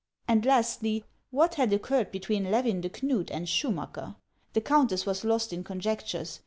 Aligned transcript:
And 0.27 0.43
lastly, 0.47 1.03
what 1.29 1.53
had 1.53 1.71
occurred 1.71 2.11
between 2.11 2.49
Levin 2.49 2.81
de 2.81 2.89
Knud 2.89 3.29
and 3.29 3.45
Schumacker? 3.47 4.15
The 4.53 4.61
countess 4.61 5.05
was 5.05 5.23
lost 5.23 5.53
in 5.53 5.63
conjectures. 5.63 6.39